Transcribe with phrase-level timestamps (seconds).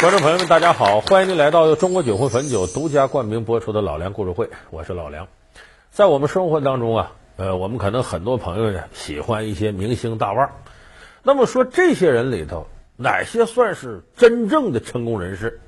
[0.00, 1.02] 观众朋友们，大家好！
[1.02, 5.28] 欢迎您来到由中国酒会汾酒独家冠名播出的《老梁故事会》，我是老梁。
[5.90, 10.52] 在我们生活当中啊，呃，我们可能很多朋友呢喜欢一些明星大腕儿。
[11.22, 15.60] 那么说，这些人里头，哪些算是真正的成功人士，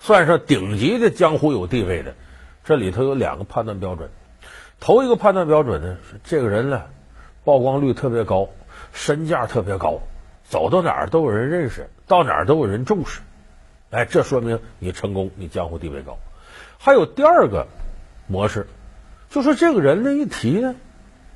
[0.00, 2.12] 算上顶级的江湖有地位的？
[2.62, 4.10] 这里头有两个判断标准。
[4.80, 6.82] 头一个判断标准呢，是这个人呢，
[7.42, 8.50] 曝光率特别高，
[8.92, 10.00] 身价特别高，
[10.44, 13.22] 走到哪儿都有人认识，到哪儿都有人重视。
[13.96, 16.18] 哎，这说明你成功，你江湖地位高。
[16.76, 17.66] 还有第二个
[18.26, 18.66] 模式，
[19.30, 20.74] 就说这个人呢一提呢，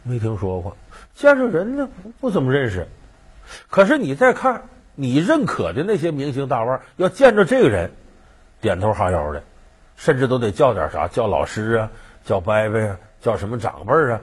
[0.02, 0.76] 没听说过，
[1.14, 1.88] 见着人呢
[2.20, 2.86] 不怎么认识。
[3.70, 7.92] 可是你再看你认可的那些明星大腕，要见着这个人，
[8.60, 9.42] 点头哈腰的，
[9.96, 11.90] 甚至都得叫点啥，叫老师啊，
[12.26, 14.20] 叫伯伯啊，叫什么长辈啊。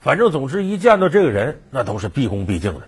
[0.00, 2.80] 反正总之一见到这个人，那都是毕恭毕敬的。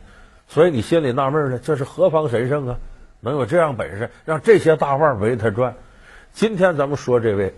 [0.49, 2.77] 所以你心里纳闷呢，这是何方神圣啊？
[3.25, 5.75] 能有这样本事，让这些大腕围着他转？
[6.33, 7.55] 今天咱们说这位，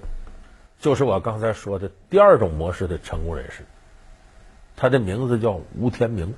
[0.78, 3.64] 就是我刚才说的第二种模式的成功人士。
[4.76, 6.34] 他的名字叫吴天明。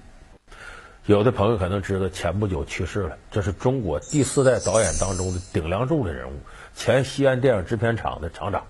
[1.06, 3.16] 有的朋友可能知道，前不久去世了。
[3.30, 6.34] 这是中国第四代导演当中的顶梁柱的人物，
[6.74, 8.64] 前西安电影制片厂的厂长。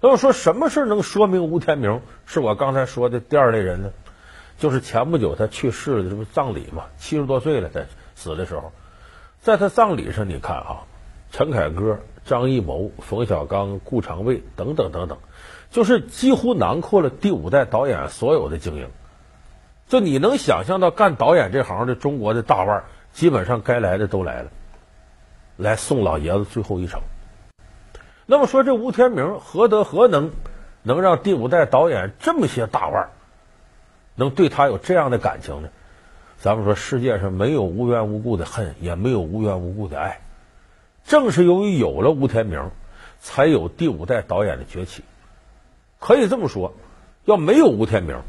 [0.00, 3.90] 那么说，什么事能说明吴天明是我刚才说的第二类人呢？
[4.58, 7.80] 就是前不久他去世了，这不葬礼嘛，七十多岁了，他
[8.14, 8.72] 死的时候。
[9.46, 10.82] 在他葬礼上，你看啊，
[11.30, 15.18] 陈凯歌、张艺谋、冯小刚、顾长卫等等等等，
[15.70, 18.88] 就是几乎囊括了第五代导演所有的精英。
[19.86, 24.50] 就你能想象到干导演这行的中国的大腕，基本上该来的都来了，
[25.56, 27.00] 来送老爷子最后一程。
[28.26, 30.32] 那么说，这吴天明何德何能，
[30.82, 33.10] 能让第五代导演这么些大腕
[34.16, 35.68] 能对他有这样的感情呢？
[36.38, 40.20] 咱们说，世界上没有无缘无故的恨，也没有无缘无故的爱。
[41.04, 42.70] 正是由于有了吴天明，
[43.20, 45.02] 才有第五代导演的崛起。
[45.98, 46.74] 可以这么说，
[47.24, 48.20] 要没有吴天明，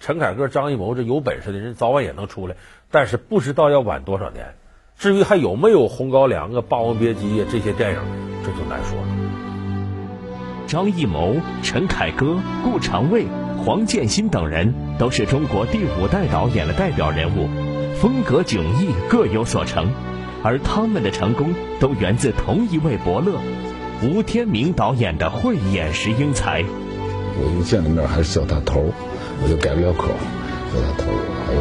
[0.00, 2.56] 陈凯歌、张艺谋这有本事的人早晚也能出来，
[2.90, 4.54] 但是不知道要晚多少年。
[4.98, 8.00] 至于还有没有《红高粱》啊、《霸王别姬》啊这些电影，
[8.44, 9.08] 这就难说了。
[10.66, 13.26] 张艺谋、陈凯歌、顾长卫。
[13.64, 17.46] 黄建新等人都是中国第五代导演的代表人物，
[18.00, 19.90] 风格迥异，各有所成，
[20.42, 23.38] 而他们的成功都源自同一位伯乐——
[24.02, 26.64] 吴天明导演的慧眼识英才。
[26.64, 28.92] 我一见了面还是叫他头，
[29.42, 30.08] 我就改不了口，
[30.72, 31.12] 叫他头，
[31.46, 31.60] 还有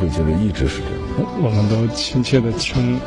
[0.00, 1.30] 会觉得一直是这样。
[1.40, 2.98] 我们都亲切的称